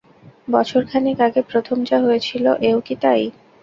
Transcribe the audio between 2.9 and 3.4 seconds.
তাই?